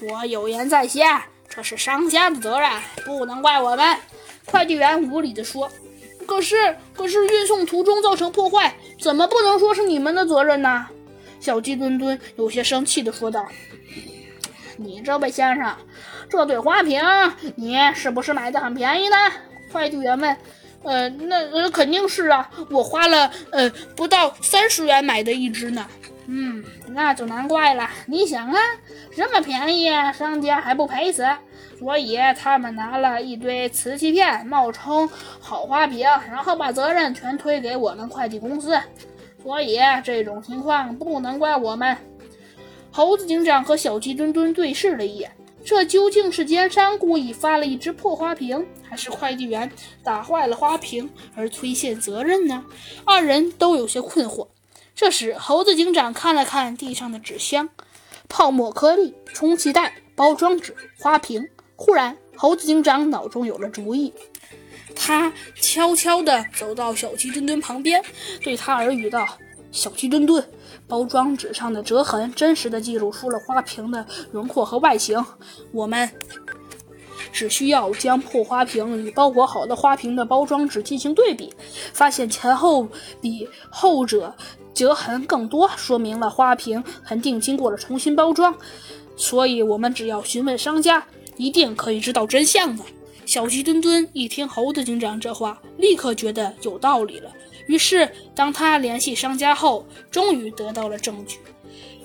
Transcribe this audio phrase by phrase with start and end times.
[0.00, 1.06] 我有言在先，
[1.48, 2.70] 这是商家的责任，
[3.04, 3.96] 不能怪我们。”
[4.44, 5.70] 快递员无理地说。
[6.26, 10.86] “可是，可是运送途中造成破坏，怎么不能说是你们的责任呢？”
[11.40, 13.46] 小鸡墩墩有些生气地说道。
[14.76, 15.74] “你这位先生，
[16.28, 17.02] 这对花瓶
[17.56, 19.16] 你是不是买的很便宜呢？”
[19.72, 20.36] 快递员问。
[20.84, 25.86] “呃，那呃肯定是啊，我花了呃不到三十元买的一只呢。”
[26.26, 27.88] 嗯，那就难怪了。
[28.06, 28.58] 你想啊，
[29.14, 31.26] 这么便宜，商家还不赔死？
[31.78, 35.08] 所以他们拿了一堆瓷器片，冒充
[35.40, 38.80] 好花瓶，然后把责任全推给我们快递公司。
[39.42, 41.96] 所以这种情况不能怪我们。
[42.90, 45.30] 猴子警长和小鸡墩墩对视了一眼，
[45.62, 49.70] 这究竟是奸商故意发了一只破花瓶，还是快递员
[50.02, 52.64] 打坏了花瓶而推卸责任呢？
[53.04, 54.46] 二人都有些困惑。
[54.94, 57.68] 这时，猴子警长看了看地上的纸箱、
[58.28, 61.48] 泡沫颗粒、充气袋、包装纸、花瓶。
[61.74, 64.14] 忽然，猴子警长脑中有了主意，
[64.94, 68.00] 他悄悄地走到小鸡墩墩旁边，
[68.40, 69.26] 对他耳语道
[69.72, 70.48] ：“小鸡墩墩，
[70.86, 75.22] 包装纸上的折痕真实地记录出了花瓶的轮廓和外形。
[75.72, 76.08] 我们
[77.34, 81.52] 只需要将破花瓶与包裹好的花瓶的包装纸进行对比，
[81.92, 82.88] 发现前后
[83.20, 84.34] 比后者。”
[84.74, 88.52] 折痕更多，说明了花瓶肯定经过了重新包装，
[89.16, 92.82] 所以我们只要询问商家，一定可以知道真相的。
[93.24, 97.30] 小鸡墩墩一听猴子警长这话，立刻觉得有道理了。
[97.68, 101.38] 于是，当他联系商家后，终于得到了证据，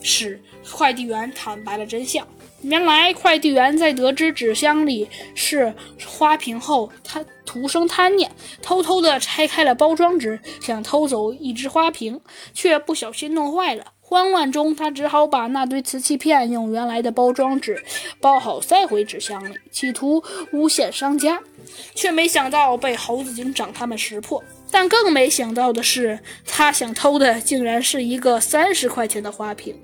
[0.01, 2.27] 使快递员坦白了真相。
[2.61, 5.73] 原来，快递员在得知纸箱里是
[6.05, 8.29] 花瓶后，他徒生贪念，
[8.61, 12.19] 偷偷地拆开了包装纸，想偷走一只花瓶，
[12.53, 13.85] 却不小心弄坏了。
[14.09, 17.79] 慌乱中，他只好把那堆瓷器片用原来的包装纸
[18.19, 21.39] 包好，塞回纸箱里，企图诬陷商家，
[21.93, 24.43] 却没想到被猴子警长他们识破。
[24.71, 29.79] 但更没想到的是，他想偷的竟然是一个三十块钱的花瓶。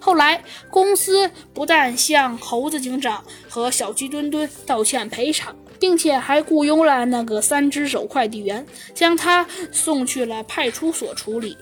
[0.00, 11.58] 后来，公司不但向猴子警长和小鸡墩墩道歉赔偿，并且还雇佣了那个三只手快递员，将他送去了派出所处理。